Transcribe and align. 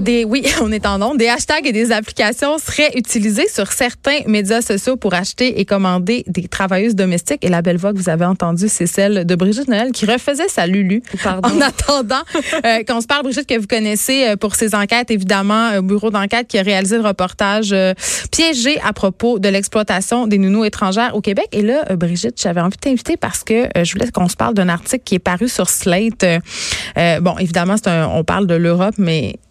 Des, 0.00 0.24
oui, 0.24 0.44
on 0.60 0.70
est 0.72 0.86
en 0.86 0.98
nombre. 0.98 1.16
Des 1.16 1.28
hashtags 1.28 1.66
et 1.66 1.72
des 1.72 1.92
applications 1.92 2.58
seraient 2.58 2.92
utilisés 2.96 3.48
sur 3.48 3.72
certains 3.72 4.18
médias 4.26 4.60
sociaux 4.60 4.96
pour 4.96 5.14
acheter 5.14 5.60
et 5.60 5.64
commander 5.64 6.24
des 6.26 6.48
travailleuses 6.48 6.94
domestiques. 6.94 7.44
Et 7.44 7.48
la 7.48 7.62
belle 7.62 7.76
voix 7.76 7.92
que 7.92 7.98
vous 7.98 8.08
avez 8.08 8.24
entendue, 8.24 8.68
c'est 8.68 8.86
celle 8.86 9.24
de 9.24 9.34
Brigitte 9.34 9.68
Noël 9.68 9.92
qui 9.92 10.06
refaisait 10.06 10.48
sa 10.48 10.66
Lulu. 10.66 11.02
Pardon. 11.22 11.48
En 11.48 11.60
attendant 11.60 12.22
euh, 12.64 12.82
qu'on 12.88 13.00
se 13.00 13.06
parle, 13.06 13.22
Brigitte, 13.22 13.46
que 13.46 13.58
vous 13.58 13.66
connaissez 13.66 14.28
euh, 14.28 14.36
pour 14.36 14.54
ses 14.54 14.74
enquêtes, 14.74 15.10
évidemment, 15.10 15.76
au 15.78 15.82
bureau 15.82 16.10
d'enquête 16.10 16.48
qui 16.48 16.58
a 16.58 16.62
réalisé 16.62 16.96
le 16.96 17.04
reportage 17.04 17.72
euh, 17.72 17.94
piégé 18.30 18.80
à 18.84 18.92
propos 18.92 19.38
de 19.38 19.48
l'exploitation 19.48 20.26
des 20.26 20.38
nounous 20.38 20.64
étrangères 20.64 21.14
au 21.14 21.20
Québec. 21.20 21.48
Et 21.52 21.62
là, 21.62 21.84
euh, 21.90 21.96
Brigitte, 21.96 22.40
j'avais 22.40 22.60
envie 22.60 22.76
de 22.76 22.80
t'inviter 22.80 23.16
parce 23.16 23.44
que 23.44 23.64
euh, 23.76 23.84
je 23.84 23.92
voulais 23.92 24.10
qu'on 24.10 24.28
se 24.28 24.36
parle 24.36 24.54
d'un 24.54 24.68
article 24.68 25.02
qui 25.04 25.14
est 25.14 25.20
paru 25.20 25.48
sur 25.48 25.68
Slate. 25.68 26.24
Euh, 26.24 26.38
euh, 26.98 27.20
bon, 27.20 27.36
évidemment, 27.38 27.76
un, 27.86 28.06
on 28.06 28.24
parle 28.24 28.46
de 28.46 28.54
l'Europe, 28.54 28.94
mais 28.98 29.13
definitely 29.20 29.43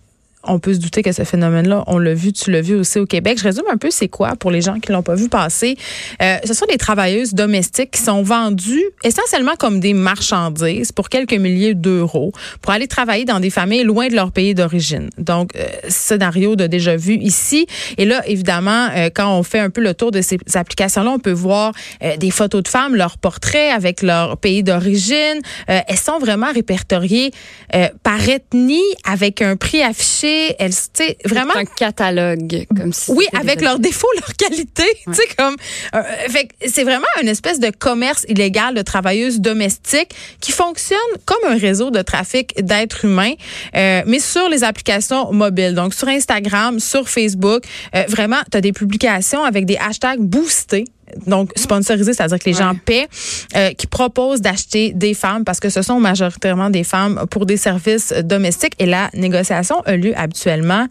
on 0.46 0.60
peut 0.60 0.74
se 0.74 0.80
douter 0.80 1.02
que 1.04 1.12
ce 1.12 1.24
phénomène-là, 1.24 1.84
on 1.88 1.98
l'a 1.98 2.14
vu, 2.14 2.34
tu 2.34 2.52
l'as 2.52 2.62
vu 2.62 2.76
aussi 2.76 3.00
au 3.00 3.06
Québec. 3.06 3.38
Je 3.40 3.44
résume 3.44 3.66
un 3.72 3.78
peu 3.78 3.90
c'est 3.92 4.08
quoi 4.08 4.36
pour 4.36 4.52
les 4.52 4.62
gens 4.62 4.80
qui 4.80 4.92
l'ont 4.92 5.04
pas 5.04 5.16
vu 5.16 5.30
passer? 5.30 5.78
Euh, 6.22 6.38
ce 6.44 6.54
sont 6.54 6.66
des 6.66 6.78
travailleuses 6.78 7.34
domestiques 7.34 7.92
qui 7.92 8.02
sont 8.02 8.24
vendues 8.24 8.84
essentiellement 9.04 9.56
comme 9.58 9.80
des 9.80 9.94
marchandises 9.94 10.92
pour 10.92 11.10
quelques 11.10 11.34
milliers 11.34 11.76
d'euros 11.76 12.32
pour 12.62 12.72
aller 12.72 12.88
travailler 12.88 13.26
dans 13.26 13.40
des 13.40 13.50
familles 13.50 13.84
loin 13.84 14.08
de 14.08 14.16
leur 14.16 14.32
pays 14.32 14.54
d'origine. 14.54 15.10
Donc, 15.18 15.56
euh, 15.56 15.66
scénario 15.88 16.56
de 16.56 16.68
déjà 16.68 16.96
vu 16.96 17.16
ici. 17.16 17.66
Et 17.98 18.06
là, 18.06 18.22
évidemment, 18.28 18.90
euh, 18.96 19.10
quand 19.14 19.38
on 19.38 19.44
fait 19.44 19.60
un 19.60 19.70
peu 19.70 19.82
le 19.82 19.94
tour 19.94 20.12
de 20.12 20.22
ces 20.22 20.38
applications-là, 20.54 21.12
on 21.12 21.20
peut 21.20 21.32
voir 21.32 21.74
euh, 22.04 22.18
des 22.18 22.32
photos 22.32 22.64
de 22.64 22.68
femmes, 22.68 22.96
leurs 22.96 23.18
portraits 23.18 23.72
avec 23.74 24.02
leur 24.02 24.38
pays 24.38 24.64
d'origine. 24.64 25.40
Euh, 25.70 25.80
elles 25.88 25.98
sont 25.98 26.20
vraiment 26.20 26.52
répertoriées 26.52 27.32
euh, 27.76 27.88
par 28.04 28.28
ethnie 28.28 28.82
avec 29.06 29.42
un 29.42 29.56
prix 29.56 29.82
affiché 29.82 30.33
elle, 30.60 30.72
tu 30.72 30.78
sais, 30.94 31.18
vraiment. 31.26 31.56
un 31.56 31.66
catalogue, 31.66 32.66
comme 32.76 32.94
si. 32.94 33.12
Oui, 33.12 33.26
avec 33.34 33.62
leurs 33.62 33.80
défauts, 33.80 34.08
leurs 34.16 34.36
qualités. 34.36 34.98
Tu 35.06 35.14
sais, 35.14 35.28
comme. 35.38 35.56
Euh, 35.96 36.02
fait 36.30 36.50
c'est 36.66 36.84
vraiment 36.84 37.06
une 37.22 37.28
espèce 37.28 37.60
de 37.60 37.70
commerce 37.70 38.26
illégal 38.28 38.76
de 38.76 38.82
travailleuses 38.82 39.40
domestiques 39.40 40.14
qui 40.40 40.52
fonctionne 40.52 41.00
comme 41.26 41.52
un 41.52 41.58
réseau 41.58 41.92
de 41.92 42.02
trafic 42.02 42.54
d'êtres 42.64 43.06
humains, 43.06 43.34
euh, 43.76 44.02
mais 44.06 44.20
sur 44.20 44.50
les 44.50 44.64
applications 44.64 45.32
mobiles. 45.32 45.74
Donc, 45.74 45.94
sur 45.94 46.08
Instagram, 46.08 46.80
sur 46.80 47.10
Facebook. 47.10 47.64
Euh, 47.96 48.04
vraiment, 48.08 48.42
tu 48.52 48.58
as 48.58 48.62
des 48.62 48.74
publications 48.74 49.44
avec 49.44 49.66
des 49.66 49.78
hashtags 49.78 50.20
boostés 50.20 50.86
donc 51.26 51.52
sponsorisé, 51.56 52.14
c'est-à-dire 52.14 52.40
que 52.40 52.46
les 52.46 52.54
gens 52.54 52.74
paient, 52.86 53.08
euh, 53.56 53.72
qui 53.72 53.88
proposent 53.88 54.42
d'acheter 54.42 54.92
des 54.94 55.14
femmes 55.14 55.44
parce 55.44 55.60
que 55.60 55.70
ce 55.70 55.82
sont 55.82 56.00
majoritairement 56.00 56.70
des 56.70 56.84
femmes 56.84 57.26
pour 57.30 57.46
des 57.46 57.58
services 57.58 58.14
domestiques 58.24 58.76
et 58.80 58.86
la 58.86 59.10
négociation 59.14 59.82
a 59.86 59.96
lieu 59.96 60.14
habituellement. 60.18 60.88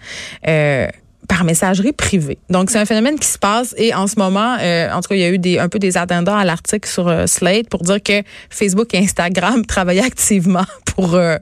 Euh, 0.47 0.87
par 1.29 1.45
messagerie 1.45 1.93
privée. 1.93 2.39
Donc, 2.51 2.69
c'est 2.69 2.79
un 2.79 2.85
phénomène 2.85 3.19
qui 3.19 3.29
se 3.29 3.39
passe 3.39 3.75
et 3.79 3.95
en 3.95 4.07
ce 4.07 4.19
moment, 4.19 4.57
euh, 4.61 4.93
en 4.93 5.01
tout 5.01 5.09
cas, 5.09 5.15
il 5.15 5.21
y 5.21 5.25
a 5.25 5.31
eu 5.31 5.39
des, 5.39 5.59
un 5.59 5.69
peu 5.69 5.79
des 5.79 5.97
addendums 5.97 6.37
à 6.37 6.45
l'article 6.45 6.87
sur 6.87 7.09
euh, 7.09 7.27
Slate 7.27 7.69
pour 7.69 7.83
dire 7.83 8.03
que 8.03 8.23
Facebook 8.51 8.93
et 8.93 8.99
Instagram 8.99 9.65
travaillaient 9.67 10.05
activement 10.05 10.67
pour 10.95 11.15
euh, 11.15 11.37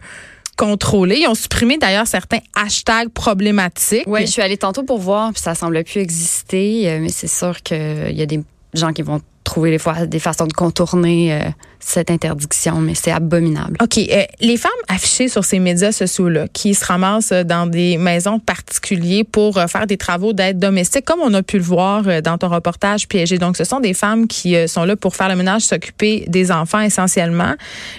contrôler. 0.56 1.20
Ils 1.20 1.27
ont 1.27 1.34
supprimé 1.34 1.78
d'ailleurs 1.78 2.06
certains 2.06 2.41
hashtags 2.55 3.08
problématiques. 3.08 4.05
Oui, 4.06 4.27
je 4.27 4.31
suis 4.31 4.42
allée 4.42 4.58
tantôt 4.58 4.83
pour 4.83 4.98
voir, 4.98 5.33
puis 5.33 5.41
ça 5.41 5.55
semble 5.55 5.83
plus 5.84 6.01
exister, 6.01 6.89
euh, 6.89 6.98
mais 7.01 7.08
c'est 7.08 7.28
sûr 7.28 7.62
qu'il 7.62 8.12
y 8.12 8.23
a 8.23 8.27
des 8.27 8.41
gens 8.75 8.93
qui 8.93 9.03
vont 9.03 9.21
trouver 9.45 9.71
des, 9.71 9.79
fois, 9.79 10.07
des 10.07 10.21
façons 10.21 10.47
de 10.47 10.53
contourner 10.53 11.33
euh, 11.33 11.41
cette 11.81 12.11
interdiction, 12.11 12.77
mais 12.77 12.95
c'est 12.95 13.11
abominable. 13.11 13.77
OK. 13.83 13.99
Euh, 13.99 14.23
les 14.41 14.57
femmes 14.57 14.71
affichées 14.87 15.29
sur 15.29 15.45
ces 15.45 15.59
médias 15.59 15.91
sociaux-là, 15.91 16.47
qui 16.53 16.75
se 16.75 16.85
ramassent 16.85 17.33
dans 17.33 17.67
des 17.67 17.98
maisons 17.98 18.39
particulières 18.39 19.25
pour 19.31 19.59
euh, 19.59 19.67
faire 19.67 19.87
des 19.87 19.97
travaux 19.97 20.33
d'aide 20.33 20.59
domestique, 20.59 21.05
comme 21.05 21.21
on 21.21 21.35
a 21.35 21.43
pu 21.43 21.57
le 21.59 21.65
voir 21.65 22.05
euh, 22.07 22.21
dans 22.21 22.39
ton 22.39 22.48
reportage 22.48 23.09
piégé. 23.09 23.39
Donc, 23.39 23.57
ce 23.57 23.65
sont 23.65 23.81
des 23.81 23.95
femmes 23.95 24.29
qui 24.29 24.55
euh, 24.55 24.69
sont 24.69 24.85
là 24.85 24.95
pour 24.95 25.17
faire 25.17 25.29
le 25.29 25.36
ménage, 25.36 25.63
s'occuper 25.63 26.27
des 26.29 26.53
enfants 26.53 26.80
essentiellement. 26.80 27.55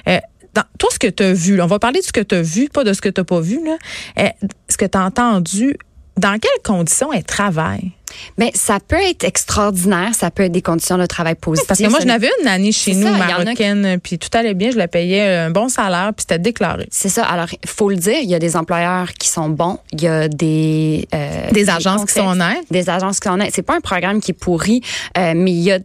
Euh, 0.07 0.19
dans 0.53 0.63
tout 0.77 0.87
ce 0.91 0.99
que 0.99 1.07
tu 1.07 1.23
as 1.23 1.33
vu, 1.33 1.55
là, 1.55 1.65
on 1.65 1.67
va 1.67 1.79
parler 1.79 1.99
de 1.99 2.05
ce 2.05 2.11
que 2.11 2.21
tu 2.21 2.35
as 2.35 2.41
vu, 2.41 2.69
pas 2.69 2.83
de 2.83 2.93
ce 2.93 3.01
que 3.01 3.09
tu 3.09 3.21
n'as 3.21 3.25
pas 3.25 3.39
vu, 3.39 3.59
là. 3.65 3.77
Euh, 4.19 4.29
ce 4.69 4.77
que 4.77 4.85
tu 4.85 4.97
as 4.97 5.03
entendu, 5.03 5.75
dans 6.17 6.37
quelles 6.39 6.63
conditions 6.63 7.11
elles 7.13 7.23
travaillent? 7.23 7.91
Mais 8.37 8.51
ça 8.53 8.79
peut 8.79 9.01
être 9.01 9.23
extraordinaire, 9.23 10.09
ça 10.13 10.31
peut 10.31 10.43
être 10.43 10.51
des 10.51 10.61
conditions 10.61 10.97
de 10.97 11.05
travail 11.05 11.35
positives. 11.35 11.67
Parce 11.67 11.79
que 11.79 11.87
moi, 11.87 11.99
je 12.01 12.05
n'avais 12.05 12.29
une 12.41 12.47
année 12.47 12.71
chez 12.71 12.93
nous, 12.93 13.07
ça, 13.07 13.15
a 13.15 13.17
marocaine, 13.17 13.99
puis 14.01 14.17
tout 14.17 14.29
allait 14.33 14.53
bien, 14.53 14.71
je 14.71 14.77
la 14.77 14.87
payais 14.87 15.27
un 15.27 15.51
bon 15.51 15.69
salaire, 15.69 16.11
puis 16.15 16.25
c'était 16.27 16.39
déclaré. 16.39 16.87
C'est 16.91 17.09
ça. 17.09 17.25
Alors, 17.25 17.47
il 17.51 17.69
faut 17.69 17.89
le 17.89 17.95
dire, 17.95 18.17
il 18.21 18.29
y 18.29 18.35
a 18.35 18.39
des 18.39 18.55
employeurs 18.55 19.13
qui 19.13 19.27
sont 19.27 19.49
bons, 19.49 19.79
il 19.93 20.01
y 20.01 20.07
a 20.07 20.27
des 20.27 21.07
euh, 21.13 21.51
Des 21.51 21.69
agences 21.69 22.05
qui 22.05 22.13
sont 22.13 22.27
honnêtes. 22.27 22.65
des 22.69 22.89
agences 22.89 23.19
qui 23.19 23.27
sont 23.27 23.33
honnêtes. 23.35 23.51
C'est 23.53 23.61
pas 23.61 23.75
un 23.75 23.81
programme 23.81 24.21
qui 24.21 24.31
est 24.31 24.39
pourri, 24.39 24.81
euh, 25.17 25.33
mais 25.35 25.51
il 25.51 25.61
y 25.61 25.71
a 25.71 25.79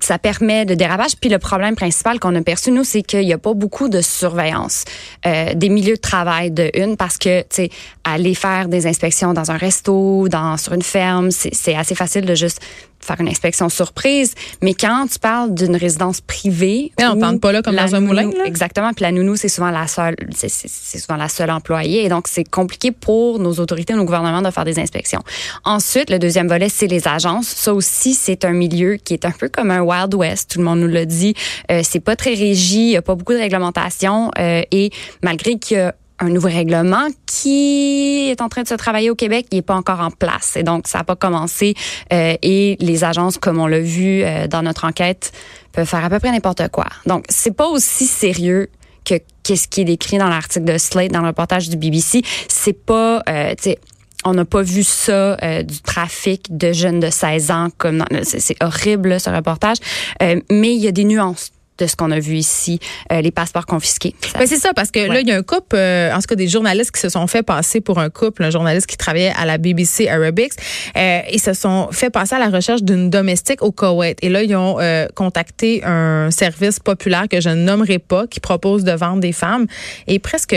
ça 0.00 0.18
permet 0.18 0.64
de 0.64 0.74
dérapage. 0.74 1.16
Puis 1.20 1.30
le 1.30 1.38
problème 1.38 1.74
principal 1.74 2.18
qu'on 2.18 2.34
a 2.34 2.42
perçu, 2.42 2.70
nous, 2.70 2.84
c'est 2.84 3.02
qu'il 3.02 3.26
n'y 3.26 3.32
a 3.32 3.38
pas 3.38 3.54
beaucoup 3.54 3.88
de 3.88 4.00
surveillance 4.00 4.84
euh, 5.26 5.54
des 5.54 5.68
milieux 5.68 5.96
de 5.96 6.00
travail 6.00 6.50
de 6.50 6.70
une 6.74 6.96
parce 6.96 7.18
que, 7.18 7.40
tu 7.42 7.46
sais, 7.50 7.70
aller 8.04 8.34
faire 8.34 8.68
des 8.68 8.86
inspections 8.86 9.34
dans 9.34 9.50
un 9.50 9.56
resto, 9.56 10.28
dans 10.28 10.56
sur 10.56 10.72
une 10.72 10.82
ferme, 10.82 11.30
c'est 11.30 11.74
assez 11.74 11.94
facile 11.94 12.24
de 12.24 12.34
juste 12.34 12.60
faire 13.04 13.20
une 13.20 13.28
inspection 13.28 13.68
surprise. 13.68 14.34
Mais 14.62 14.74
quand 14.74 15.06
tu 15.10 15.18
parles 15.18 15.54
d'une 15.54 15.76
résidence 15.76 16.20
privée, 16.20 16.92
Mais 16.98 17.06
on 17.06 17.16
plante 17.16 17.40
pas 17.40 17.52
là 17.52 17.62
comme 17.62 17.76
dans 17.76 17.94
un 17.94 18.00
moulin, 18.00 18.30
là. 18.30 18.44
Exactement. 18.46 18.92
Puis 18.92 19.02
la 19.02 19.12
nounou, 19.12 19.36
c'est 19.36 19.48
souvent 19.48 19.70
la 19.70 19.86
seule, 19.86 20.14
c'est 20.34 20.98
souvent 20.98 21.16
la 21.16 21.28
seule 21.28 21.50
employée. 21.50 22.04
Et 22.04 22.08
donc, 22.08 22.28
c'est 22.28 22.44
compliqué 22.44 22.92
pour 22.92 23.38
nos 23.38 23.54
autorités, 23.54 23.94
nos 23.94 24.04
gouvernements 24.04 24.42
de 24.42 24.50
faire 24.50 24.64
des 24.64 24.78
inspections. 24.78 25.22
Ensuite, 25.64 26.10
le 26.10 26.18
deuxième 26.18 26.48
volet, 26.48 26.68
c'est 26.68 26.86
les 26.86 27.08
agences. 27.08 27.48
Ça 27.48 27.74
aussi, 27.74 28.14
c'est 28.14 28.44
un 28.44 28.52
milieu 28.52 28.96
qui 28.96 29.14
est 29.14 29.24
un 29.24 29.32
peu 29.32 29.48
comme 29.48 29.70
un 29.70 29.81
Wild 29.82 30.14
West. 30.14 30.50
Tout 30.50 30.58
le 30.58 30.64
monde 30.64 30.80
nous 30.80 30.88
l'a 30.88 31.04
dit. 31.04 31.34
Euh, 31.70 31.82
c'est 31.82 32.00
pas 32.00 32.16
très 32.16 32.34
régi. 32.34 32.80
Il 32.80 32.90
y 32.90 32.96
a 32.96 33.02
pas 33.02 33.14
beaucoup 33.14 33.32
de 33.32 33.38
réglementation. 33.38 34.30
Euh, 34.38 34.62
et 34.70 34.90
malgré 35.22 35.58
qu'il 35.58 35.76
y 35.76 35.80
a 35.80 35.94
un 36.22 36.28
nouveau 36.28 36.48
règlement 36.48 37.08
qui 37.26 38.30
est 38.30 38.40
en 38.40 38.48
train 38.48 38.62
de 38.62 38.68
se 38.68 38.74
travailler 38.74 39.10
au 39.10 39.14
Québec, 39.14 39.46
il 39.50 39.56
n'est 39.56 39.62
pas 39.62 39.74
encore 39.74 40.00
en 40.00 40.10
place. 40.10 40.56
Et 40.56 40.62
donc, 40.62 40.86
ça 40.86 40.98
n'a 40.98 41.04
pas 41.04 41.16
commencé. 41.16 41.74
Euh, 42.12 42.36
et 42.42 42.76
les 42.80 43.04
agences, 43.04 43.38
comme 43.38 43.58
on 43.58 43.66
l'a 43.66 43.80
vu 43.80 44.22
euh, 44.22 44.46
dans 44.46 44.62
notre 44.62 44.84
enquête, 44.84 45.32
peuvent 45.72 45.88
faire 45.88 46.04
à 46.04 46.10
peu 46.10 46.20
près 46.20 46.30
n'importe 46.30 46.68
quoi. 46.68 46.86
Donc, 47.06 47.24
c'est 47.28 47.56
pas 47.56 47.66
aussi 47.66 48.06
sérieux 48.06 48.70
que 49.04 49.14
qu'est-ce 49.42 49.66
qui 49.66 49.80
est 49.80 49.84
décrit 49.84 50.18
dans 50.18 50.28
l'article 50.28 50.64
de 50.64 50.78
Slate, 50.78 51.10
dans 51.10 51.22
le 51.22 51.28
reportage 51.28 51.68
du 51.68 51.76
BBC. 51.76 52.22
C'est 52.48 52.72
pas, 52.72 53.22
euh, 53.28 53.54
tu 53.56 53.64
sais, 53.64 53.78
on 54.24 54.34
n'a 54.34 54.44
pas 54.44 54.62
vu 54.62 54.82
ça 54.82 55.36
euh, 55.42 55.62
du 55.62 55.80
trafic 55.80 56.56
de 56.56 56.72
jeunes 56.72 57.00
de 57.00 57.10
16 57.10 57.50
ans 57.50 57.68
comme 57.78 58.04
c'est 58.22 58.56
horrible 58.62 59.10
là, 59.10 59.18
ce 59.18 59.30
reportage, 59.30 59.76
Euh, 60.22 60.40
mais 60.50 60.74
il 60.74 60.80
y 60.80 60.88
a 60.88 60.92
des 60.92 61.04
nuances 61.04 61.50
de 61.78 61.86
ce 61.86 61.96
qu'on 61.96 62.10
a 62.10 62.20
vu 62.20 62.34
ici, 62.36 62.78
euh, 63.10 63.22
les 63.22 63.30
passeports 63.30 63.64
confisqués. 63.66 64.14
Ça- 64.30 64.38
Ben, 64.38 64.46
c'est 64.46 64.58
ça, 64.58 64.72
parce 64.74 64.90
que 64.90 65.00
là, 65.00 65.20
il 65.20 65.26
y 65.26 65.32
a 65.32 65.36
un 65.36 65.42
couple, 65.42 65.74
euh, 65.74 66.12
en 66.12 66.16
tout 66.20 66.26
cas 66.28 66.34
des 66.36 66.46
journalistes 66.46 66.92
qui 66.92 67.00
se 67.00 67.08
sont 67.08 67.26
fait 67.26 67.42
passer 67.42 67.80
pour 67.80 67.98
un 67.98 68.10
couple, 68.10 68.44
un 68.44 68.50
journaliste 68.50 68.86
qui 68.86 68.96
travaillait 68.98 69.32
à 69.36 69.46
la 69.46 69.56
BBC 69.58 70.06
Arabics, 70.08 70.52
euh, 70.96 71.20
ils 71.32 71.40
se 71.40 71.54
sont 71.54 71.88
fait 71.90 72.10
passer 72.10 72.34
à 72.34 72.38
la 72.38 72.50
recherche 72.50 72.82
d'une 72.82 73.08
domestique 73.10 73.62
au 73.62 73.72
Koweït. 73.72 74.18
Et 74.22 74.28
là, 74.28 74.42
ils 74.42 74.54
ont 74.54 74.78
euh, 74.80 75.06
contacté 75.14 75.82
un 75.82 76.30
service 76.30 76.78
populaire 76.78 77.26
que 77.28 77.40
je 77.40 77.48
ne 77.48 77.54
nommerai 77.56 77.98
pas, 77.98 78.26
qui 78.26 78.38
propose 78.38 78.84
de 78.84 78.92
vendre 78.92 79.20
des 79.20 79.32
femmes. 79.32 79.66
Et 80.06 80.18
presque 80.18 80.54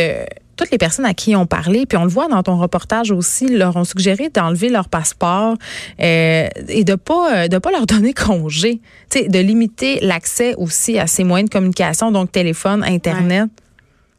toutes 0.56 0.72
les 0.72 0.78
personnes 0.78 1.06
à 1.06 1.14
qui 1.14 1.36
ont 1.36 1.46
parlé, 1.46 1.86
puis 1.86 1.98
on 1.98 2.04
le 2.04 2.10
voit 2.10 2.28
dans 2.28 2.44
ton 2.44 2.58
reportage 2.58 3.12
aussi, 3.12 3.48
leur 3.48 3.76
ont 3.76 3.84
suggéré 3.84 4.30
d'enlever 4.30 4.70
leur 4.70 4.90
passeport 4.90 5.56
euh, 6.02 6.48
et 6.68 6.84
de 6.84 6.96
pas 6.96 7.36
euh, 7.36 7.48
de 7.48 7.58
pas 7.58 7.72
leur 7.72 7.86
donner 7.86 8.14
congé, 8.26 8.82
tu 9.10 9.20
sais, 9.20 9.28
de 9.28 9.40
limiter 9.40 10.00
l'accès 10.02 10.56
aussi 10.58 11.00
à 11.00 11.08
ces 11.08 11.24
moyens 11.24 11.50
de 11.50 11.54
communication, 11.54 12.12
donc 12.12 12.32
téléphone, 12.32 12.84
internet. 12.84 13.50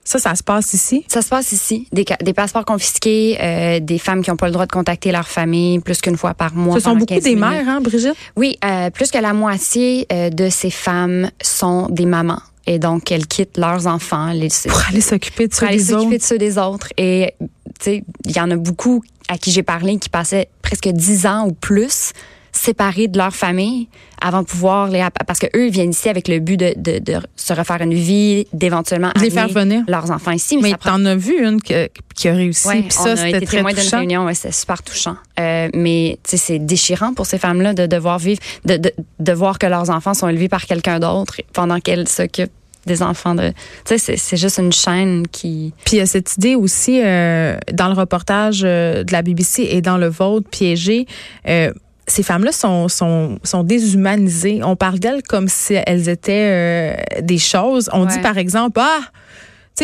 Ça, 0.06 0.20
ça 0.20 0.36
se 0.36 0.42
passe 0.44 0.72
ici? 0.72 1.04
Ça 1.08 1.20
se 1.20 1.28
passe 1.28 1.50
ici. 1.50 1.88
Des, 1.90 2.04
passeports 2.32 2.64
confisqués, 2.64 3.36
euh, 3.42 3.80
des 3.80 3.98
femmes 3.98 4.22
qui 4.22 4.30
n'ont 4.30 4.36
pas 4.36 4.46
le 4.46 4.52
droit 4.52 4.64
de 4.64 4.70
contacter 4.70 5.10
leur 5.10 5.26
famille 5.26 5.80
plus 5.80 6.00
qu'une 6.00 6.16
fois 6.16 6.32
par 6.32 6.54
mois. 6.54 6.76
Ce 6.76 6.84
sont 6.84 6.92
beaucoup 6.92 7.06
15 7.06 7.24
des 7.24 7.34
minutes. 7.34 7.40
mères, 7.40 7.68
hein, 7.68 7.80
Brigitte? 7.80 8.14
Oui, 8.36 8.56
euh, 8.64 8.90
plus 8.90 9.10
que 9.10 9.18
la 9.18 9.32
moitié 9.32 10.06
euh, 10.12 10.30
de 10.30 10.48
ces 10.48 10.70
femmes 10.70 11.28
sont 11.42 11.88
des 11.90 12.06
mamans. 12.06 12.40
Et 12.66 12.78
donc, 12.78 13.12
elles 13.12 13.26
quittent 13.26 13.58
leurs 13.58 13.86
enfants. 13.86 14.32
Les, 14.32 14.48
Pour 14.68 14.82
aller 14.88 15.00
s'occuper 15.00 15.48
de 15.48 15.54
ceux 15.54 15.68
des 15.68 15.92
autres. 15.92 16.00
s'occuper 16.00 16.18
de 16.18 16.22
ceux 16.22 16.38
des 16.38 16.58
autres. 16.58 16.88
Et, 16.96 17.34
tu 17.40 17.46
sais, 17.80 18.04
il 18.24 18.36
y 18.36 18.40
en 18.40 18.50
a 18.50 18.56
beaucoup 18.56 19.02
à 19.28 19.38
qui 19.38 19.50
j'ai 19.50 19.62
parlé 19.62 19.98
qui 19.98 20.08
passaient 20.08 20.48
presque 20.62 20.88
10 20.88 21.26
ans 21.26 21.46
ou 21.46 21.52
plus 21.52 22.12
séparés 22.56 23.08
de 23.08 23.18
leur 23.18 23.34
famille 23.34 23.88
avant 24.20 24.40
de 24.42 24.46
pouvoir 24.46 24.88
les 24.88 25.04
parce 25.26 25.38
que 25.38 25.46
eux 25.54 25.66
ils 25.66 25.72
viennent 25.72 25.90
ici 25.90 26.08
avec 26.08 26.26
le 26.28 26.38
but 26.40 26.56
de, 26.56 26.72
de, 26.76 26.98
de 26.98 27.18
se 27.36 27.52
refaire 27.52 27.80
une 27.82 27.94
vie 27.94 28.46
d'éventuellement 28.52 29.10
les 29.20 29.30
faire 29.30 29.48
venir. 29.48 29.82
leurs 29.88 30.10
enfants 30.10 30.30
ici 30.32 30.56
mais, 30.56 30.70
Mais 30.70 30.76
prend 30.76 30.92
t'en 30.98 31.04
as 31.04 31.16
vu 31.16 31.34
une 31.46 31.60
que- 31.60 31.88
qui 32.14 32.28
a 32.28 32.32
réussi, 32.34 32.66
Ouais, 32.66 32.80
puis 32.82 32.90
ça, 32.92 33.14
c'était 33.14 33.44
très 33.44 33.62
touchant. 33.62 33.98
réunion, 33.98 34.24
ouais, 34.24 34.34
c'était 34.34 34.52
super 34.52 34.82
touchant. 34.82 35.16
Euh, 35.38 35.68
mais 35.74 36.18
tu 36.24 36.30
sais, 36.30 36.36
c'est 36.38 36.58
déchirant 36.58 37.12
pour 37.12 37.26
ces 37.26 37.36
femmes-là 37.36 37.74
de 37.74 37.86
devoir 37.86 38.18
vivre, 38.18 38.40
de, 38.64 38.78
de, 38.78 38.90
de 39.20 39.32
voir 39.34 39.58
que 39.58 39.66
leurs 39.66 39.90
enfants 39.90 40.14
sont 40.14 40.28
élevés 40.28 40.48
par 40.48 40.64
quelqu'un 40.64 40.98
d'autre 40.98 41.42
pendant 41.52 41.78
qu'elles 41.78 42.08
s'occupent 42.08 42.50
des 42.86 43.02
enfants 43.02 43.34
de. 43.34 43.50
Tu 43.84 43.98
sais, 43.98 44.16
c'est 44.16 44.36
juste 44.38 44.58
une 44.58 44.72
chaîne 44.72 45.26
qui. 45.28 45.74
Puis 45.84 45.96
il 45.96 45.98
y 45.98 46.02
a 46.02 46.06
cette 46.06 46.36
idée 46.36 46.54
aussi 46.54 47.02
euh, 47.04 47.58
dans 47.72 47.88
le 47.88 47.94
reportage 47.94 48.62
euh, 48.64 49.02
de 49.04 49.12
la 49.12 49.20
BBC 49.22 49.66
et 49.70 49.82
dans 49.82 49.98
le 49.98 50.08
vôtre 50.08 50.48
piégé. 50.48 51.06
Euh, 51.48 51.70
ces 52.16 52.22
femmes-là 52.22 52.52
sont, 52.52 52.88
sont, 52.88 53.38
sont 53.42 53.62
déshumanisées. 53.62 54.62
On 54.64 54.74
parle 54.74 54.98
d'elles 54.98 55.22
comme 55.22 55.48
si 55.48 55.74
elles 55.74 56.08
étaient 56.08 56.96
des 57.20 57.36
choses. 57.36 57.90
On 57.92 58.06
dit 58.06 58.18
par 58.20 58.38
exemple, 58.38 58.80
ah, 58.82 59.00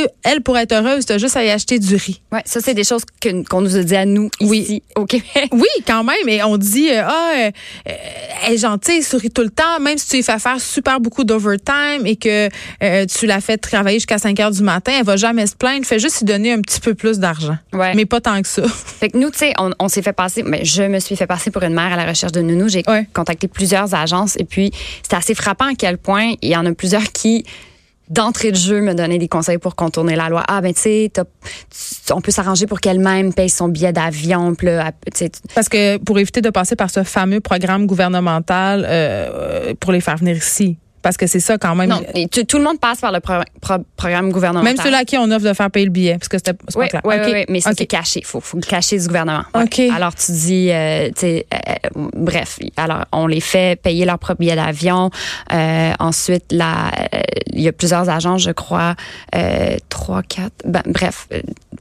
sais, 0.00 0.09
elle, 0.23 0.41
pour 0.41 0.56
être 0.59 0.73
heureuse, 0.73 1.05
tu 1.06 1.12
as 1.12 1.19
juste 1.19 1.37
à 1.37 1.44
y 1.44 1.50
acheter 1.50 1.79
du 1.79 1.97
riz. 1.97 2.21
Oui, 2.33 2.39
ça, 2.44 2.61
c'est 2.61 2.75
des 2.75 2.85
choses 2.85 3.03
qu'on 3.49 3.61
nous 3.61 3.77
a 3.77 3.83
dit 3.83 3.97
à 3.97 4.06
nous 4.06 4.31
ici, 4.41 4.83
au 4.97 5.06
Québec. 5.06 5.49
Oui, 5.53 5.69
quand 5.87 6.05
même. 6.05 6.29
Et 6.29 6.43
on 6.43 6.56
dit, 6.56 6.91
euh, 6.91 7.03
ah, 7.05 7.33
euh, 7.37 7.50
elle 8.47 8.55
est 8.55 8.59
gentille, 8.59 8.99
elle 8.99 9.05
sourit 9.05 9.31
tout 9.31 9.43
le 9.43 9.50
temps, 9.50 9.81
même 9.81 9.99
si 9.99 10.09
tu 10.09 10.17
lui 10.17 10.23
fais 10.23 10.39
faire 10.39 10.61
super 10.61 11.00
beaucoup 11.00 11.25
d'overtime 11.25 12.06
et 12.06 12.17
que 12.17 12.49
euh, 12.83 13.06
tu 13.06 13.27
la 13.27 13.41
fais 13.41 13.56
travailler 13.56 13.99
jusqu'à 13.99 14.19
5 14.19 14.39
heures 14.41 14.50
du 14.50 14.62
matin, 14.62 14.93
elle 14.99 15.05
va 15.05 15.17
jamais 15.17 15.47
se 15.47 15.55
plaindre. 15.55 15.85
Fais 15.85 15.99
juste 15.99 16.21
lui 16.21 16.27
donner 16.27 16.53
un 16.53 16.61
petit 16.61 16.81
peu 16.81 16.95
plus 16.95 17.19
d'argent. 17.19 17.59
Ouais. 17.73 17.95
Mais 17.95 18.06
pas 18.06 18.21
tant 18.21 18.41
que 18.41 18.49
ça. 18.49 18.62
Fait 18.69 19.11
que 19.11 19.19
nous, 19.19 19.31
tu 19.31 19.38
sais, 19.38 19.53
on, 19.59 19.88
s'est 19.88 20.03
fait 20.03 20.12
passer, 20.12 20.43
mais 20.43 20.65
je 20.65 20.83
me 20.85 21.00
suis 21.00 21.17
fait 21.17 21.27
passer 21.27 21.50
pour 21.50 21.62
une 21.62 21.75
mère 21.75 21.93
à 21.93 21.97
la 21.97 22.06
recherche 22.06 22.33
de 22.33 22.41
nounou. 22.41 22.69
J'ai 22.69 22.83
contacté 23.12 23.49
plusieurs 23.49 23.95
agences 23.95 24.37
et 24.38 24.45
puis 24.45 24.71
c'était 25.03 25.17
assez 25.17 25.35
frappant 25.35 25.67
à 25.67 25.75
quel 25.75 25.99
point 25.99 26.35
il 26.41 26.50
y 26.50 26.56
en 26.56 26.65
a 26.65 26.73
plusieurs 26.73 27.12
qui 27.12 27.45
d'entrée 28.12 28.53
de 28.53 28.56
jeu 28.56 28.82
me 28.82 28.94
donner 28.94 29.19
des 29.19 29.29
conseils 29.29 29.59
pour 29.59 29.75
contourner 29.75 30.17
la 30.17 30.29
loi. 30.29 30.44
Ah 30.47 30.61
ben 30.61 30.75
tu 30.75 30.81
sais, 30.81 31.12
on 32.12 32.20
peut 32.20 32.31
s'arranger 32.31 32.67
pour 32.67 32.81
qu'elle-même 32.81 33.32
paye 33.32 33.49
son 33.49 33.69
billet 33.69 33.93
d'avion. 33.93 34.55
Parce 35.55 35.69
que 35.69 35.97
pour 35.97 36.19
éviter 36.19 36.43
de 36.43 36.50
passer 36.50 36.76
par 36.76 36.91
ce 36.91 37.03
fameux 37.05 37.41
programme 37.41 37.87
gouvernemental 37.87 38.87
euh, 38.87 39.73
pour 39.81 39.93
les 39.93 40.00
faire 40.00 40.17
venir 40.17 40.37
ici. 40.37 40.76
Parce 41.02 41.16
que 41.16 41.26
c'est 41.26 41.40
ça 41.40 41.58
quand 41.58 41.75
même. 41.75 41.90
Non, 41.90 42.00
tout 42.31 42.58
le 42.58 42.64
monde 42.64 42.78
passe 42.81 43.00
par 43.00 43.12
le 43.12 43.20
programme 43.96 44.31
gouvernemental. 44.31 44.75
Même 44.75 44.84
ceux-là 44.84 44.99
à 44.99 45.04
qui 45.04 45.19
on 45.19 45.31
offre 45.31 45.44
de 45.44 45.52
faire 45.52 45.70
payer 45.70 45.87
le 45.87 45.93
billet, 45.93 46.16
parce 46.19 46.28
que 46.28 46.38
c'était 46.38 46.52
oui, 46.76 46.88
pas 46.88 47.00
clair. 47.00 47.02
Oui, 47.04 47.32
oui, 47.32 47.44
mais 47.49 47.60
c'est 47.60 47.87
caché. 47.87 48.20
Il 48.20 48.26
faut, 48.26 48.40
faut, 48.40 48.56
le 48.56 48.62
cacher 48.62 48.99
du 48.99 49.06
gouvernement. 49.06 49.43
Alors 49.94 50.14
tu 50.14 50.32
dis, 50.32 50.70
euh, 50.70 51.08
tu 51.08 51.20
sais, 51.20 51.46
euh, 51.52 51.88
bref, 52.14 52.58
alors 52.76 53.04
on 53.12 53.26
les 53.26 53.40
fait 53.40 53.81
payer 53.81 54.04
leur 54.04 54.19
propre 54.19 54.40
billet 54.40 54.56
d'avion. 54.56 55.10
Euh, 55.52 55.93
ensuite, 55.99 56.44
il 56.52 57.60
y 57.60 57.69
a 57.69 57.72
plusieurs 57.72 58.08
agences, 58.08 58.43
je 58.43 58.52
crois, 58.52 58.94
trois, 59.88 60.22
quatre, 60.22 60.52
ben, 60.64 60.82
bref, 60.87 61.28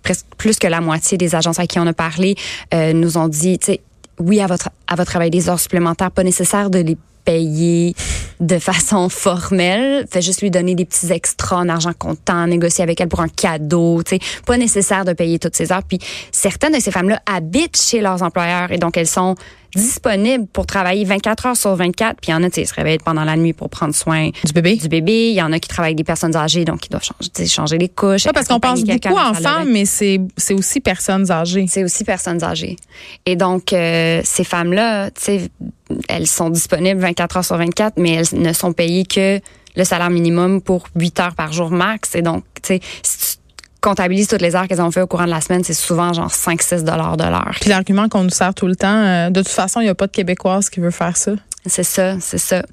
presque 0.03 0.25
plus 0.38 0.57
que 0.57 0.68
la 0.68 0.81
moitié 0.81 1.18
des 1.18 1.35
agences 1.35 1.59
à 1.59 1.68
qui 1.68 1.79
on 1.79 1.88
a 1.88 1.94
parlé 1.94 2.35
nous 2.73 3.18
ont 3.18 3.27
dit, 3.27 3.59
tu 3.59 3.73
sais, 3.73 3.81
oui, 4.19 4.39
à 4.39 4.47
votre, 4.47 4.69
à 4.88 4.95
votre 4.95 5.09
travail 5.09 5.29
des 5.29 5.50
heures 5.50 5.59
supplémentaires, 5.59 6.12
pas 6.12 6.23
nécessaire 6.23 6.69
de 6.69 6.79
les 6.79 6.97
payer 7.23 7.95
de 8.39 8.57
façon 8.59 9.09
formelle. 9.09 10.06
Fait 10.09 10.21
juste 10.21 10.41
lui 10.41 10.51
donner 10.51 10.75
des 10.75 10.85
petits 10.85 11.12
extras 11.12 11.57
en 11.57 11.69
argent 11.69 11.94
comptant, 11.97 12.47
négocier 12.47 12.83
avec 12.83 13.00
elle 13.00 13.07
pour 13.07 13.21
un 13.21 13.29
cadeau. 13.29 14.01
Tu 14.03 14.18
sais, 14.18 14.19
pas 14.45 14.57
nécessaire 14.57 15.06
de 15.06 15.13
payer 15.13 15.39
toutes 15.39 15.56
ces 15.56 15.71
heures. 15.71 15.83
Puis 15.83 16.00
certaines 16.31 16.73
de 16.73 16.79
ces 16.79 16.91
femmes-là 16.91 17.21
habitent 17.25 17.81
chez 17.81 18.01
leurs 18.01 18.23
employeurs 18.23 18.71
et 18.71 18.77
donc 18.77 18.97
elles 18.97 19.07
sont 19.07 19.35
disponibles 19.75 20.47
pour 20.47 20.65
travailler 20.65 21.06
24 21.06 21.45
heures 21.45 21.57
sur 21.57 21.75
24. 21.75 22.18
Puis 22.21 22.29
il 22.29 22.31
y 22.31 22.33
en 22.33 22.44
a, 22.44 22.50
qui 22.50 22.65
se 22.65 22.73
réveillent 22.73 23.00
pendant 23.00 23.23
la 23.23 23.38
nuit 23.38 23.53
pour 23.53 23.69
prendre 23.69 23.95
soin 23.95 24.29
du 24.44 24.53
bébé? 24.53 24.75
Du 24.75 24.88
bébé. 24.88 25.29
Il 25.29 25.35
y 25.35 25.41
en 25.41 25.51
a 25.51 25.59
qui 25.59 25.69
travaillent 25.69 25.89
avec 25.89 25.97
des 25.97 26.03
personnes 26.03 26.35
âgées, 26.35 26.65
donc 26.65 26.85
ils 26.85 26.89
doivent 26.89 27.03
changer, 27.03 27.47
changer 27.47 27.77
les 27.77 27.89
couches. 27.89 28.27
parce 28.33 28.47
qu'on 28.47 28.59
pense 28.59 28.83
beaucoup 28.83 29.18
enfants, 29.18 29.65
mais 29.65 29.85
c'est 29.85 30.19
aussi 30.51 30.79
personnes 30.79 31.31
âgées. 31.31 31.65
C'est 31.68 31.83
aussi 31.83 32.03
personnes 32.03 32.44
âgées. 32.44 32.75
Et 33.25 33.35
donc, 33.35 33.73
euh, 33.73 34.21
ces 34.23 34.44
femmes-là, 34.44 35.12
tu 35.12 35.21
sais, 35.21 35.50
elles 36.07 36.27
sont 36.27 36.50
disponibles 36.50 37.00
24 37.01 37.38
heures 37.38 37.45
sur 37.45 37.57
24, 37.57 37.95
mais 37.97 38.12
elles 38.12 38.39
ne 38.39 38.53
sont 38.53 38.73
payées 38.73 39.06
que 39.06 39.39
le 39.75 39.83
salaire 39.83 40.09
minimum 40.09 40.62
pour 40.62 40.88
8 40.95 41.19
heures 41.19 41.35
par 41.35 41.53
jour 41.53 41.71
max. 41.71 42.15
Et 42.15 42.21
donc, 42.21 42.44
tu 42.62 42.75
sais, 42.75 42.79
si 43.03 43.18
tu 43.18 43.31
comptabilises 43.81 44.28
toutes 44.28 44.42
les 44.42 44.56
heures 44.56 44.68
qu'elles 44.68 44.81
ont 44.81 44.92
fait 44.92 45.01
au 45.01 45.07
courant 45.07 45.25
de 45.25 45.31
la 45.31 45.42
semaine, 45.42 45.63
c'est 45.63 45.74
souvent 45.74 46.13
genre 46.13 46.31
5-6 46.31 46.83
dollars 46.83 47.18
de 47.18 47.24
l'heure. 47.24 47.57
Puis 47.60 47.69
l'argument 47.69 48.07
qu'on 48.07 48.24
nous 48.24 48.30
sert 48.30 48.54
tout 48.54 48.68
le 48.68 48.75
temps, 48.75 48.88
euh, 48.88 49.30
de 49.30 49.42
toute 49.42 49.51
façon, 49.51 49.81
il 49.81 49.86
n'y 49.86 49.89
a 49.89 49.95
pas 49.95 50.07
de 50.07 50.12
Québécoise 50.12 50.69
qui 50.69 50.80
veut 50.80 50.92
faire 50.92 51.18
ça. 51.18 51.31
C'est 51.66 51.83
ça, 51.83 52.19
c'est 52.19 52.38
ça. 52.38 52.63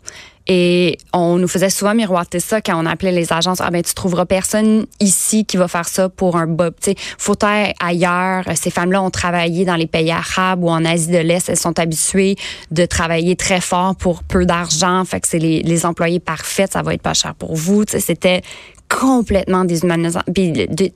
Et 0.51 0.97
on 1.13 1.37
nous 1.37 1.47
faisait 1.47 1.69
souvent 1.69 1.95
miroiter 1.95 2.41
ça 2.41 2.63
quand 2.63 2.83
on 2.83 2.87
appelait 2.87 3.13
les 3.13 3.35
agences. 3.35 3.61
Ah 3.61 3.71
ben 3.71 3.83
tu 3.83 3.93
trouveras 3.93 4.25
personne 4.25 4.87
ici 4.99 5.45
qui 5.45 5.59
va 5.59 5.69
faire 5.69 5.87
ça 5.87 6.09
pour 6.09 6.37
un 6.37 6.47
bob. 6.47 6.75
Tu 6.81 6.93
sais, 6.93 6.97
faut 7.19 7.37
ailleurs. 7.45 8.45
Ces 8.55 8.71
femmes-là 8.71 9.03
ont 9.03 9.11
travaillé 9.11 9.67
dans 9.67 9.77
les 9.77 9.87
pays 9.87 10.11
arabes 10.11 10.65
ou 10.65 10.71
en 10.71 10.87
Asie 10.87 11.11
de 11.11 11.19
l'Est. 11.19 11.51
Elles 11.51 11.59
sont 11.59 11.79
habituées 11.79 12.37
de 12.71 12.87
travailler 12.87 13.37
très 13.37 13.61
fort 13.61 13.95
pour 13.95 14.23
peu 14.23 14.47
d'argent. 14.47 15.05
Fait 15.05 15.21
que 15.21 15.29
c'est 15.29 15.39
les, 15.39 15.63
les 15.63 15.85
employés 15.85 16.19
parfaits. 16.19 16.73
Ça 16.73 16.81
va 16.81 16.95
être 16.95 17.03
pas 17.03 17.13
cher 17.13 17.35
pour 17.35 17.55
vous. 17.55 17.85
Tu 17.85 17.93
sais, 17.93 18.01
c'était 18.01 18.41
complètement 18.89 19.65
déshumanisant, 19.65 20.23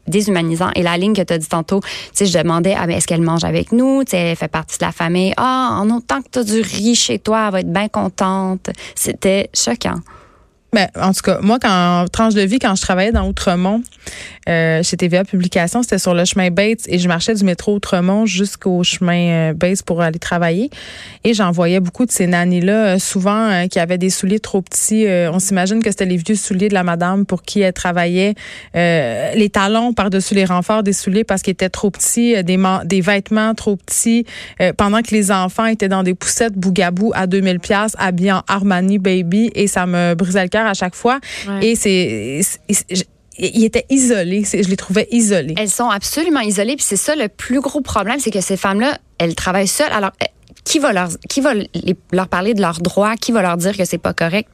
déshumanisant. 0.07 0.71
Et 0.75 0.83
la 0.83 0.97
ligne 0.97 1.15
que 1.15 1.23
tu 1.23 1.33
as 1.33 1.39
dit 1.39 1.49
tantôt, 1.49 1.81
je 2.19 2.39
demandais, 2.39 2.75
ah, 2.79 2.87
est-ce 2.89 3.07
qu'elle 3.07 3.23
mange 3.23 3.45
avec 3.45 3.73
nous? 3.73 4.05
Tu 4.05 4.17
elle 4.17 4.37
fait 4.37 4.49
partie 4.49 4.79
de 4.79 4.85
la 4.85 4.93
famille. 4.93 5.33
Ah, 5.37 5.79
en 5.81 5.91
autant 5.91 6.23
que 6.23 6.29
tu 6.31 6.39
as 6.39 6.45
du 6.45 6.61
riz 6.61 6.95
chez 6.95 7.19
toi, 7.19 7.45
elle 7.47 7.53
va 7.53 7.61
être 7.61 7.73
bien 7.73 7.89
contente. 7.89 8.71
C'était 8.95 9.51
choquant. 9.55 10.01
Ben, 10.75 10.89
en 10.99 11.13
tout 11.13 11.21
cas, 11.21 11.39
moi, 11.43 11.59
quand 11.61 12.07
tranche 12.11 12.33
de 12.33 12.41
vie, 12.41 12.59
quand 12.59 12.75
je 12.75 12.81
travaillais 12.81 13.13
dans 13.13 13.29
Outremont, 13.29 13.83
euh, 14.49 14.83
chez 14.83 14.97
TVA 14.97 15.23
Publications, 15.23 15.83
c'était 15.83 15.99
sur 15.99 16.15
le 16.15 16.25
chemin 16.25 16.51
Bates 16.51 16.89
et 16.89 16.99
je 16.99 17.07
marchais 17.09 17.35
du 17.35 17.45
métro 17.45 17.75
Outremont 17.75 18.25
jusqu'au 18.25 18.83
chemin 18.83 19.51
euh, 19.51 19.53
Bates 19.53 19.83
pour 19.83 20.01
aller 20.01 20.19
travailler. 20.19 20.71
Et 21.25 21.35
j'en 21.35 21.51
voyais 21.51 21.79
beaucoup 21.79 22.07
de 22.07 22.11
ces 22.11 22.27
nannies-là, 22.27 22.95
euh, 22.95 22.99
souvent 22.99 23.51
euh, 23.51 23.67
qui 23.67 23.81
avaient 23.81 23.99
des 23.99 24.09
souliers 24.09 24.41
trop 24.41 24.63
petits. 24.63 25.07
on 25.31 25.39
s'imagine 25.39 25.83
que 25.83 25.91
c'était 25.91 26.07
les 26.07 26.17
vieux 26.17 26.37
souliers 26.37 26.71
de 26.71 26.75
la 26.75 26.85
madame 26.85 27.27
pour 27.27 27.43
qui 27.43 27.61
elle 27.61 27.75
travaillait. 27.75 28.35
les 28.75 29.51
talons 29.53 29.93
par-dessus 29.93 30.35
les 30.35 30.47
renforts 30.47 30.83
des 30.83 30.95
souliers 30.95 31.25
parce 31.25 31.43
qu'ils 31.43 31.53
étaient 31.53 31.69
trop 31.69 31.91
petits, 31.91 32.43
des, 32.45 32.59
des 32.87 33.01
vêtements 33.03 33.55
trop 33.55 33.77
petits, 33.77 34.25
pendant 34.79 35.03
que 35.03 35.11
les 35.11 35.31
enfants 35.31 35.67
étaient 35.67 35.89
dans 35.89 36.03
des 36.03 36.15
poussettes 36.15 36.55
bougabou 36.55 37.13
à 37.15 37.27
2000 37.27 37.61
pièces 37.61 37.95
habillés 37.99 38.33
en 38.33 38.43
Armani 38.49 38.99
Baby 38.99 39.51
et 39.55 39.67
ça 39.67 39.87
me 39.87 40.15
brisait 40.15 40.43
le 40.43 40.49
cœur 40.49 40.62
à 40.67 40.75
chaque 40.75 40.95
fois. 40.95 41.21
Et 41.61 41.77
c'est 41.77 42.41
ils 43.39 43.65
étaient 43.65 43.87
isolés. 43.91 44.45
Je 44.45 44.69
les 44.69 44.77
trouvais 44.77 45.09
isolés. 45.11 45.55
Elles 45.57 45.71
sont 45.71 45.89
absolument 45.89 46.41
isolées. 46.41 46.77
Puis 46.77 46.85
c'est 46.85 46.97
ça 46.97 47.17
le 47.17 47.29
plus 47.29 47.61
gros 47.61 47.81
problème, 47.81 48.19
c'est 48.19 48.31
que 48.31 48.41
ces 48.41 48.57
femmes-là, 48.57 48.99
elles 49.19 49.35
travaillent 49.35 49.69
seules. 49.69 49.93
Alors, 49.93 50.13
eh, 50.21 50.27
qui 50.65 50.79
va 50.79 50.93
leur, 50.93 51.09
qui 51.29 51.41
va 51.41 51.53
leur 52.13 52.29
parler 52.29 52.55
de 52.55 52.61
leurs 52.61 52.81
droits? 52.81 53.17
Qui 53.17 53.33
va 53.33 53.43
leur 53.43 53.57
dire 53.57 53.77
que 53.77 53.85
c'est 53.85 53.99
pas 53.99 54.13
correct? 54.13 54.49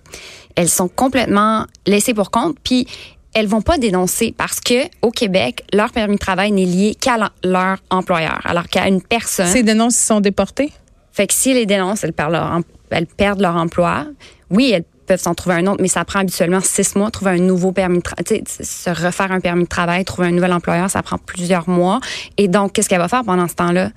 Elles 0.54 0.68
sont 0.68 0.88
complètement 0.88 1.66
laissées 1.86 2.14
pour 2.14 2.30
compte. 2.30 2.56
Puis 2.62 2.86
elles 3.34 3.46
vont 3.46 3.62
pas 3.62 3.78
dénoncer 3.78 4.34
parce 4.36 4.60
que 4.60 4.86
au 5.02 5.10
Québec, 5.10 5.64
leur 5.72 5.92
permis 5.92 6.14
de 6.14 6.20
travail 6.20 6.52
n'est 6.52 6.64
lié 6.64 6.96
qu'à 6.98 7.30
leur 7.44 7.76
employeur, 7.90 8.40
alors 8.44 8.68
qu'à 8.68 8.88
une 8.88 9.02
personne. 9.02 9.48
Ces 9.48 9.62
dénonces 9.62 9.96
sont 9.96 10.20
déportées. 10.20 10.72
Fait 11.12 11.26
que 11.26 11.34
si 11.34 11.52
les 11.52 11.66
dénoncent, 11.66 12.04
elles 12.04 12.12
perdent 12.12 12.32
leur, 12.32 12.60
elles 12.90 13.06
perdent 13.06 13.40
leur 13.40 13.56
emploi. 13.56 14.06
Oui, 14.50 14.70
elles 14.70 14.84
peuvent 15.08 15.20
s'en 15.20 15.34
trouver 15.34 15.56
un 15.56 15.66
autre, 15.66 15.82
mais 15.82 15.88
ça 15.88 16.04
prend 16.04 16.20
habituellement 16.20 16.60
six 16.62 16.94
mois, 16.94 17.10
trouver 17.10 17.32
un 17.32 17.38
nouveau 17.38 17.72
permis 17.72 17.98
de 17.98 18.02
travail, 18.02 18.44
se 18.46 18.90
refaire 18.90 19.32
un 19.32 19.40
permis 19.40 19.64
de 19.64 19.68
travail, 19.68 20.04
trouver 20.04 20.28
un 20.28 20.32
nouvel 20.32 20.52
employeur, 20.52 20.88
ça 20.88 21.02
prend 21.02 21.18
plusieurs 21.18 21.68
mois. 21.68 21.98
Et 22.36 22.46
donc, 22.46 22.72
qu'est-ce 22.72 22.88
qu'elle 22.88 23.00
va 23.00 23.08
faire 23.08 23.24
pendant 23.24 23.48
ce 23.48 23.54
temps-là? 23.54 23.90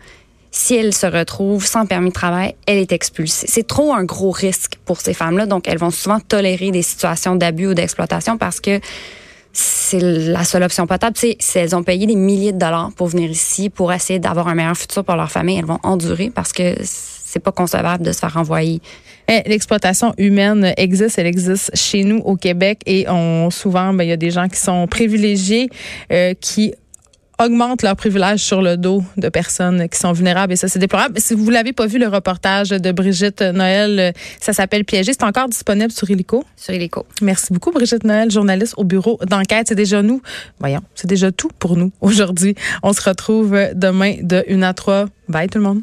Si 0.49 0.75
elle 0.75 0.93
se 0.93 1.05
retrouve 1.05 1.65
sans 1.65 1.85
permis 1.85 2.09
de 2.09 2.13
travail, 2.13 2.55
elle 2.65 2.77
est 2.79 2.91
expulsée. 2.91 3.45
C'est 3.47 3.67
trop 3.67 3.93
un 3.93 4.03
gros 4.03 4.31
risque 4.31 4.73
pour 4.83 4.99
ces 4.99 5.13
femmes-là, 5.13 5.45
donc 5.45 5.67
elles 5.67 5.77
vont 5.77 5.91
souvent 5.91 6.19
tolérer 6.19 6.71
des 6.71 6.81
situations 6.81 7.35
d'abus 7.35 7.67
ou 7.67 7.73
d'exploitation 7.73 8.37
parce 8.37 8.59
que 8.59 8.79
c'est 9.53 9.99
la 9.99 10.43
seule 10.43 10.63
option 10.63 10.87
potable. 10.87 11.15
Si 11.17 11.37
elles 11.55 11.75
ont 11.75 11.83
payé 11.83 12.05
des 12.05 12.15
milliers 12.15 12.53
de 12.53 12.57
dollars 12.57 12.91
pour 12.95 13.07
venir 13.07 13.29
ici, 13.29 13.69
pour 13.69 13.91
essayer 13.93 14.19
d'avoir 14.19 14.47
un 14.47 14.55
meilleur 14.55 14.77
futur 14.77 15.03
pour 15.03 15.15
leur 15.15 15.31
famille, 15.31 15.57
elles 15.57 15.65
vont 15.65 15.79
endurer 15.83 16.31
parce 16.33 16.53
que 16.53 16.75
c'est 17.31 17.39
pas 17.39 17.51
concevable 17.51 18.03
de 18.03 18.11
se 18.11 18.19
faire 18.19 18.35
envoyer. 18.37 18.81
Eh, 19.27 19.47
l'exploitation 19.47 20.13
humaine 20.17 20.73
existe, 20.77 21.17
elle 21.17 21.27
existe 21.27 21.71
chez 21.75 22.03
nous 22.03 22.17
au 22.17 22.35
Québec 22.35 22.81
et 22.85 23.05
on 23.07 23.49
souvent, 23.49 23.93
ben, 23.93 24.03
il 24.03 24.09
y 24.09 24.13
a 24.13 24.17
des 24.17 24.31
gens 24.31 24.49
qui 24.49 24.59
sont 24.59 24.87
privilégiés, 24.87 25.69
euh, 26.11 26.33
qui 26.39 26.73
augmentent 27.39 27.81
leurs 27.81 27.95
privilèges 27.95 28.41
sur 28.41 28.61
le 28.61 28.77
dos 28.77 29.03
de 29.17 29.29
personnes 29.29 29.87
qui 29.89 29.97
sont 29.97 30.11
vulnérables 30.11 30.53
et 30.53 30.55
ça 30.55 30.67
c'est 30.67 30.79
déplorable. 30.79 31.19
Si 31.19 31.33
vous 31.33 31.49
l'avez 31.49 31.73
pas 31.73 31.87
vu 31.87 31.97
le 31.97 32.07
reportage 32.07 32.69
de 32.69 32.91
Brigitte 32.91 33.41
Noël, 33.41 33.99
euh, 33.99 34.11
ça 34.39 34.53
s'appelle 34.53 34.85
Piégé, 34.85 35.13
c'est 35.13 35.23
encore 35.23 35.47
disponible 35.47 35.91
sur 35.91 36.09
Illico. 36.09 36.43
Sur 36.55 36.73
Illico. 36.73 37.05
Merci 37.21 37.53
beaucoup 37.53 37.71
Brigitte 37.71 38.03
Noël, 38.03 38.29
journaliste 38.29 38.73
au 38.77 38.83
bureau 38.83 39.17
d'enquête. 39.27 39.67
C'est 39.69 39.75
déjà 39.75 40.01
nous. 40.01 40.21
Voyons, 40.59 40.81
c'est 40.93 41.07
déjà 41.07 41.31
tout 41.31 41.49
pour 41.57 41.77
nous 41.77 41.91
aujourd'hui. 42.01 42.55
On 42.83 42.93
se 42.93 43.01
retrouve 43.01 43.57
demain 43.73 44.15
de 44.21 44.43
1 44.49 44.61
à 44.61 44.73
3. 44.73 45.05
Bye 45.29 45.47
tout 45.47 45.57
le 45.57 45.63
monde. 45.63 45.81